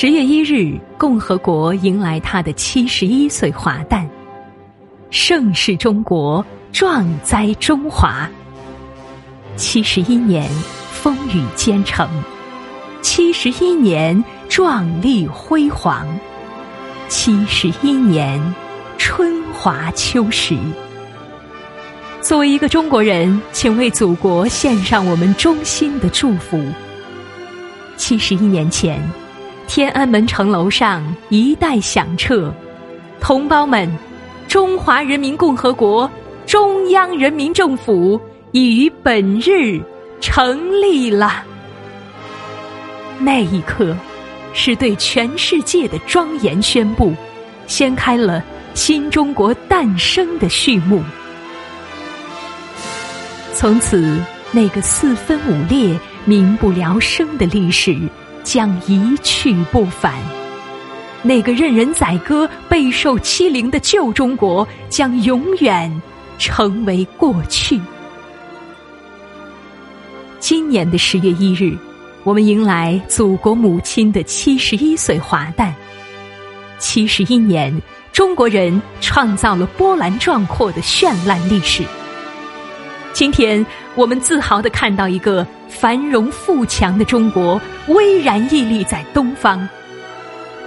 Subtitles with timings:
[0.00, 4.08] 十月一日，共和国迎来他的七十一岁华诞。
[5.10, 8.30] 盛世中国，壮哉中华。
[9.56, 10.48] 七十一年，
[10.92, 12.06] 风雨兼程；
[13.02, 16.06] 七十一年，壮丽辉煌；
[17.08, 18.40] 七十一年，
[18.98, 20.56] 春华秋实。
[22.20, 26.64] 作为一个中国人，请为祖国献上我们衷心的祝福。
[27.96, 29.02] 七十一年前。
[29.68, 32.52] 天安门城楼上一代响彻，
[33.20, 33.86] 同胞们，
[34.48, 36.10] 中华人民共和国
[36.46, 38.18] 中央人民政府
[38.52, 39.78] 已于本日
[40.22, 41.44] 成立了。
[43.18, 43.94] 那一刻，
[44.54, 47.12] 是对全世界的庄严宣布，
[47.66, 48.42] 掀开了
[48.72, 51.02] 新中国诞生的序幕。
[53.52, 54.18] 从此，
[54.50, 57.98] 那个四分五裂、民不聊生的历史。
[58.42, 60.14] 将一去不返，
[61.22, 66.02] 那个任人宰割、备受欺凌的旧中国将永远
[66.38, 67.80] 成为过去。
[70.38, 71.76] 今年的十月一日，
[72.24, 75.74] 我们迎来祖国母亲的七十一岁华诞。
[76.78, 77.76] 七十一年，
[78.12, 81.82] 中国人创造了波澜壮阔的绚烂历史。
[83.12, 83.64] 今天，
[83.96, 89.68] 我们自豪的看到一个繁荣富强的中国巍然屹立在东方。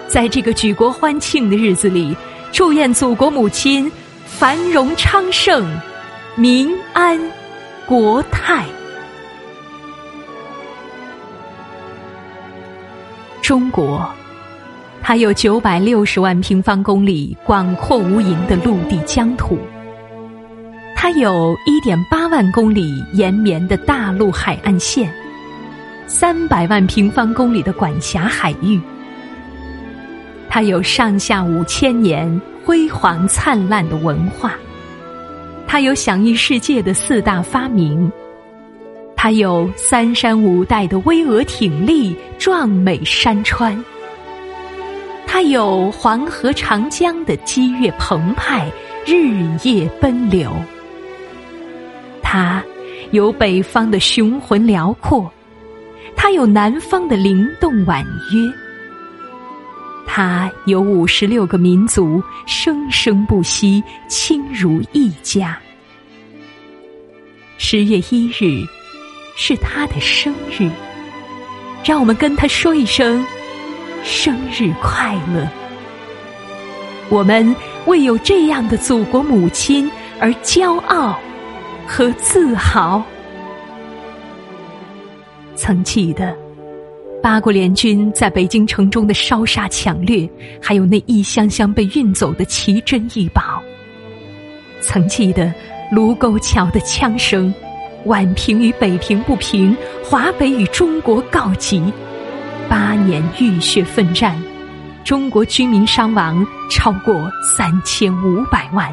[0.07, 2.13] 在这个举国欢庆的日子里，
[2.51, 3.89] 祝愿祖国母亲
[4.25, 5.65] 繁荣昌盛、
[6.35, 7.17] 民安
[7.85, 8.65] 国泰。
[13.41, 14.09] 中国，
[15.01, 19.57] 它有九百六十万平方公里广阔无垠的陆地疆土。
[21.03, 25.11] 它有一点八万公里延绵的大陆海岸线，
[26.05, 28.79] 三百万平方公里的管辖海域。
[30.47, 34.53] 它有上下五千年辉煌灿烂的文化，
[35.65, 38.11] 它有享誉世界的四大发明，
[39.15, 43.83] 它有三山五代的巍峨挺立、壮美山川，
[45.25, 48.71] 它有黄河长江的激越澎湃、
[49.03, 50.55] 日夜奔流。
[52.33, 52.63] 它
[53.11, 55.29] 有北方的雄浑辽阔，
[56.15, 58.49] 它有南方的灵动婉约，
[60.07, 65.59] 它有五十六个民族生生不息，亲如一家。
[67.57, 68.65] 十月一日
[69.35, 70.69] 是他的生日，
[71.83, 73.25] 让我们跟他说一声
[74.05, 75.45] 生日快乐。
[77.09, 77.53] 我们
[77.87, 81.19] 为有这样的祖国母亲而骄傲。
[81.91, 83.03] 和自豪。
[85.55, 86.33] 曾记得
[87.21, 90.27] 八国联军在北京城中的烧杀抢掠，
[90.61, 93.61] 还有那一箱箱被运走的奇珍异宝。
[94.79, 95.53] 曾记得
[95.91, 97.53] 卢沟桥的枪声，
[98.05, 101.83] 宛平与北平不平，华北与中国告急。
[102.69, 104.41] 八年浴血奋战，
[105.03, 108.89] 中国军民伤亡超过三千五百万。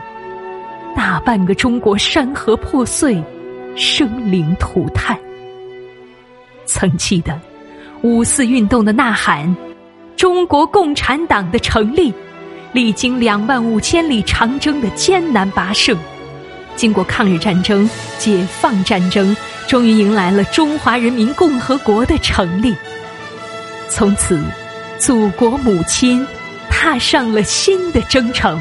[0.99, 3.23] 大半个中国山河破碎，
[3.77, 5.17] 生灵涂炭。
[6.67, 7.41] 曾记得
[8.03, 9.57] 五四运动的呐喊，
[10.17, 12.13] 中国共产党的成立，
[12.73, 15.97] 历经两万五千里长征的艰难跋涉，
[16.75, 17.89] 经过抗日战争、
[18.19, 19.37] 解放战争，
[19.69, 22.75] 终于迎来了中华人民共和国的成立。
[23.89, 24.43] 从此，
[24.99, 26.27] 祖国母亲
[26.69, 28.61] 踏上了新的征程。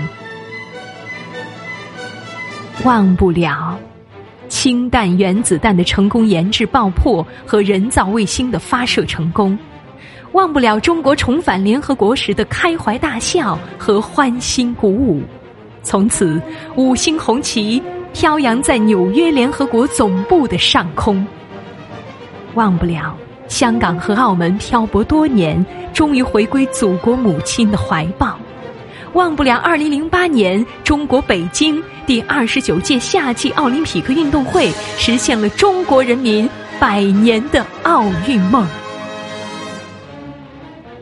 [2.84, 3.78] 忘不了
[4.50, 9.58] 氢弹原子弹的成功研制爆破和人造卫星的发射成功，
[10.32, 15.22] 忘不了中国重返联合国时的开怀大笑和欢欣鼓舞。
[15.82, 16.42] 从此，
[16.76, 17.82] 五星红旗
[18.14, 21.26] 飘扬在纽约联合国总部的上空。
[22.54, 28.38] 忘不了香港和澳门漂泊多年，终于回归祖国母亲的怀抱。
[29.18, 36.48] 忘不了二零零八年中国北京第二十九届夏季奥林匹克运动会实现了中国人民
[36.80, 38.64] 百年的奥运梦。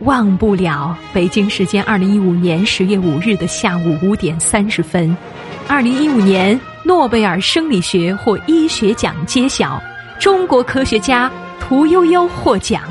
[0.04, 5.14] 忘不了北京时间二零一五年十月五日的下午五点三十分，
[5.68, 9.78] 二零一五年诺贝尔生理学或医学奖揭晓，
[10.22, 11.30] 中国科学家
[11.60, 12.82] 屠呦呦获奖。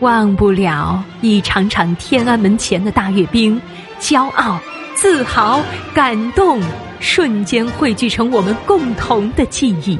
[0.00, 3.60] 忘不了一场场天安门前的大阅兵，
[3.98, 4.60] 骄傲、
[4.94, 5.62] 自豪、
[5.94, 6.60] 感动，
[7.00, 9.98] 瞬间汇聚成我们共同的记忆。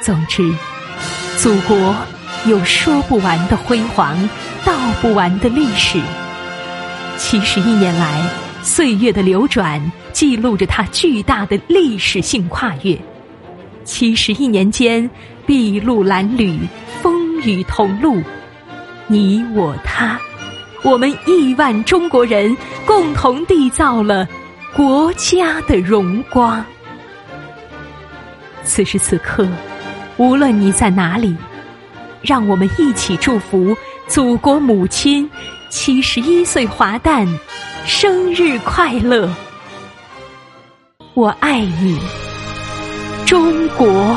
[0.00, 0.52] 总之，
[1.38, 1.94] 祖国
[2.46, 4.28] 有说不完的辉煌，
[4.64, 5.98] 道不完的历史。
[7.16, 8.28] 七十一年来，
[8.62, 9.80] 岁月的流转
[10.12, 12.98] 记录着它巨大的历史性跨越。
[13.84, 15.08] 七十一年间，
[15.46, 16.58] 筚路蓝缕，
[17.02, 18.22] 风雨同路，
[19.06, 20.18] 你我他，
[20.82, 22.56] 我们亿万中国人
[22.86, 24.26] 共同缔造了
[24.74, 26.64] 国家的荣光。
[28.64, 29.46] 此时此刻，
[30.16, 31.36] 无论你在哪里，
[32.22, 33.76] 让我们一起祝福
[34.08, 35.30] 祖国母亲
[35.68, 37.28] 七十一岁华诞
[37.84, 39.28] 生日快乐！
[41.12, 42.00] 我爱你。
[43.26, 44.16] 中国，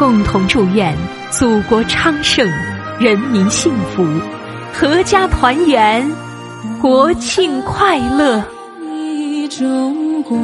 [0.00, 0.96] 共同祝愿
[1.30, 2.50] 祖国昌盛，
[2.98, 4.02] 人民幸福，
[4.74, 6.10] 阖家团圆，
[6.80, 8.42] 国庆快乐！
[8.80, 10.38] 你中国，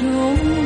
[0.00, 0.59] 中。